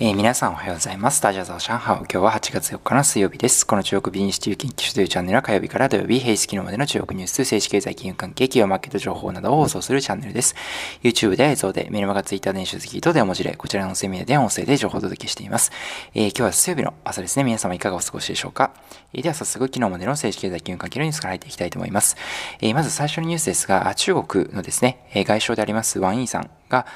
[0.00, 1.20] えー、皆さんおはようございます。
[1.20, 3.66] ダジャザー上海今日は8月4日の水曜日です。
[3.66, 10.54] この中国ビジネス中研究所というチャンネルは火曜日から土曜日、平日昨日までの中国ニュース、政治経済金融関係、企業マーケット情報などを放送するチャンネルです。
[11.02, 15.72] YouTube で映像で、メルマガ、Twitter 電子書籍とでお文字で、こちらの音声メディアで音声で情報をお届けしています。
[16.14, 17.42] えー、今日は水曜日の朝ですね。
[17.42, 18.70] 皆様いかがお過ごしでしょうか。
[19.12, 22.16] えー、では早速、昨日までの政治経済金融関係のニュースから入っていきたいと思います。
[22.60, 26.86] えまず最初のニュースですが、中国のですね、外相でありますワン・イーさんが、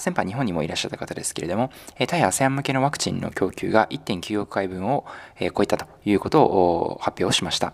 [0.00, 1.70] 先般日本にもいらっしゃった方ですけれども、
[2.06, 5.04] 対 ASEAN 向けのワクチンの供給が1.9億回分を
[5.54, 7.72] 超えたということを発表しました。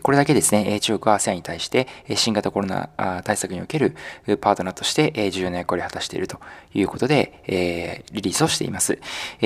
[0.00, 2.88] これだけですね、中国は ASEAN に対して新型コロナ
[3.24, 3.96] 対策における
[4.40, 6.40] パートナーとして重要な役割を果たしていると
[6.74, 8.98] いうことで、リリースをしています。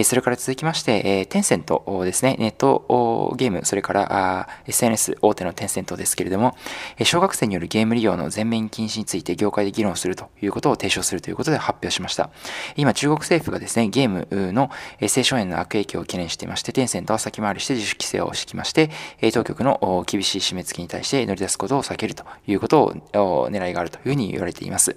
[0.05, 6.57] それから続きまして、テンセントですね、ネットゲーム、それから SNS 大手のテンセントですけれども、
[7.03, 12.31] 小学生によるゲーム利用の全面禁止について業界で議論するということを提唱するということで発表しました。
[12.77, 18.91] 今、中国政府がですね、ゲームの青少年の悪影響を懸念していまして、テンセントは先回りして自主規制を敷きまして、
[19.33, 22.83] 当局の厳しい締め付けに対して乗り出すことを避けるということ
[23.15, 24.97] を狙いがあるというふうに言われています。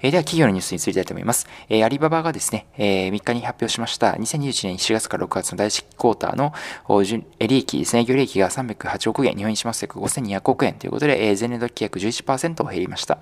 [0.00, 1.48] えでは、企業のニュースに移りたいと思います。
[1.68, 6.52] えアリババがですね、え3日に発表しました2021年4月から6月の第1クォーターの
[7.40, 13.18] 利益ですね、業利益が308億円、日本円にしますと5200億円ということで、え前年度期約11%減りました。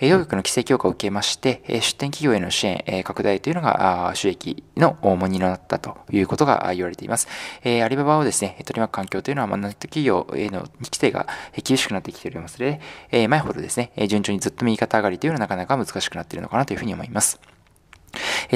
[0.00, 7.26] え当局の規制強化を受けまして、え出展企業への支援、え拡大というのが収益の重荷になったということが言われています。
[7.64, 11.26] えアリババをですね、取り巻く環境というのは、まネット企業への規制が
[11.64, 17.40] 厳しくなってきておりますので、え前ほどですね、順調にずっと右肩上がりというのはなかなか難難しくなっているのかなというふうに思います。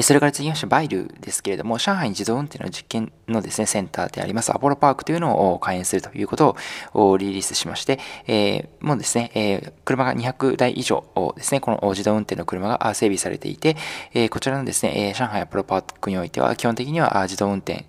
[0.01, 6.55] それから次まして、バイルですけれども、上海自動運転の実験のですね、センターであります、アポロパークというのを開園するということ
[6.93, 13.77] をリリースしまして、えー、もうですね、えー、車が200台以上ですね、この自動運転の車が整備されていて、
[14.13, 17.85] えー、こちらのですね、上海アポロパークにおいては、基本的には自動運転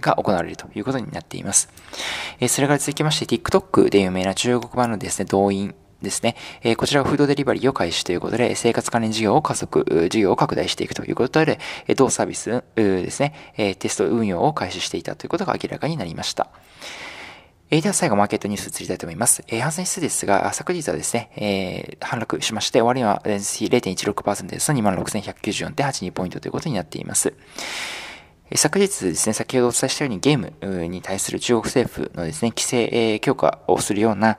[0.00, 1.68] が行われるということになっています。
[2.48, 6.36] それから続きまして、TikTok で有名な中国版のですね、動員ですね。
[6.62, 11.58] えー、こちらがフードデリバリーを開始ということで、生活関連事業を加速、事業を拡大していくということで、
[11.96, 16.48] 同サービスですね、えテスト運用を開始していたということが明らかになりました。
[17.68, 19.42] えー、では最後、マーケットニュース移りたいと思います。
[19.48, 27.32] えー、ハンセン指数ですが、昨日はですね、えー、反落しまして、終わりは0.16%ですの26,194.82ポイントということになっています。
[28.54, 34.38] 昨日ですね、先ほどお伝えしたようにゲームに対する中国政府のですね、規制強化をするような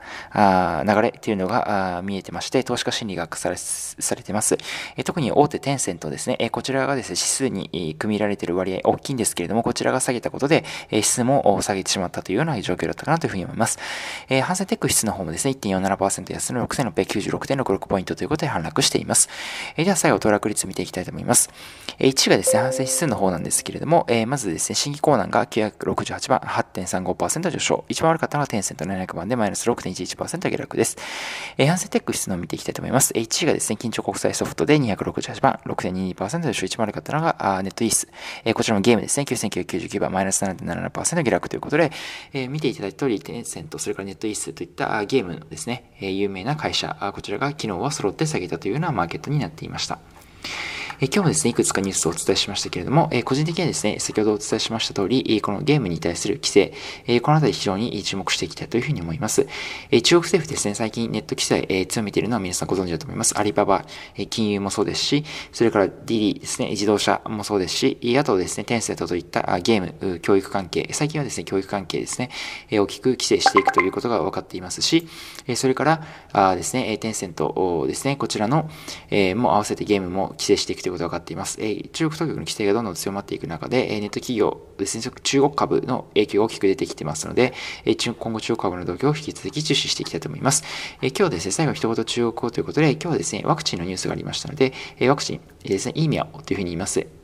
[0.82, 3.56] 流れというのが見えてまして、投資家心理が悪化され
[4.22, 4.56] ています。
[5.04, 13.78] 特に大手テンセントですね、こちらがですね、指数に組み入られている割合大きいんですけれども、こちらが下げたことで、指数も下げてしまったというような状況だったかなというふうに思います。
[14.42, 19.28] ハンセンテック指数の方もですね、1.47%安の6696.66ポイントということで反落しています。
[19.76, 21.50] では最後、騰落率見ていきたいと思います。
[21.98, 27.84] 1がですね、ハンセン指数の方なんですけれども、も、えー、まずですね、新規コーナーが968番、8.35%上昇。
[27.88, 30.96] 一番悪かったのがテンセント700番でマイナス6.11%下落です。
[31.56, 33.12] えー、ハンセンテック質のを見ていきたいと思います。
[33.14, 36.66] 1位がですね、緊張国際ソフトで268番、6.22%上昇。
[36.66, 38.08] 一番悪かったのがあネットイース。
[38.44, 41.90] えー、こちらもゲームですね、9999番、マイナス7.77%下落ということで、
[42.32, 49.98] えー、見ていただいた通り、テンセント、それからネットイースといったゲームのですね、えー、有名な会社、こちらが昨日は揃って下げたというようなマーケットになっていました。
[51.00, 56.72] え今日もですね、いくつかニュースをお伝えしましたけれども、え個人的にはですね、先ほどお伝えしました通り、このゲームに対する規制、
[57.06, 59.46] えこのあたり非常に注目していきたいというふうに思います。
[59.92, 63.38] え中国政府ですね、最近ネット規制、え強めているのは皆さんご存知だと思います。
[63.38, 72.30] アリババ、え金融もそうですし、それから DD ですね、自動車もそうですし、あとですね、テンセットといったゲーム、教育関係、最近はですね、教育関係ですね、
[72.70, 75.06] え大きく規制していくということが分かっていますし、
[75.46, 78.68] えそれから、あですね、テンセントですね、こちらの、
[79.10, 81.58] えも合わせてゲームも規制していくとということが分かっています。
[81.60, 87.52] え中国当局の規制がどんどん強まっていく中で、えネット企業ですね、中国株の影響が大きく出てきてますので、
[87.84, 90.64] え今後中国株の動向を引き続き注視していきたいと思います。
[91.02, 97.17] え今日ですね、最後一言中国語ということで、今日はですね、ワクチンのニュースがありましたので、えワクチンですね、いいミャオというふうに言います。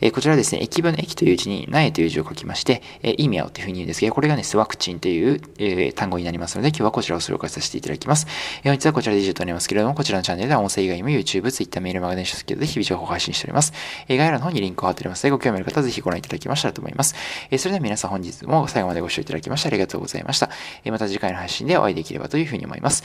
[0.00, 8.26] えこちらですね、駅分の駅という字に苗という字を書きまして、え意味をというふうに言うんですけど、これがですね、ワクチンという、え単語になりますので、今日はこちらを紹介させていただきます。
[8.64, 13.72] え本日はこちらで以上となりますけれども、こちらのチャンネルでは音声以外にも YouTube、Twitter、メール、マガ電子書籍で日々情報を配信しております。
[14.08, 17.14] え概要欄の方にリンクを貼っておりますので、ご興味ある方はぜひご覧いただきましたらと思います。
[17.50, 20.50] えそれでは皆さん本日も最後までご視聴いただきましてありがとうございました。
[20.84, 23.04] えまた次回の配信でお会いできればというふうに思います。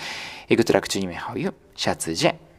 [0.50, 2.55] えグッドラック中に名ハウユ、シャツジェ。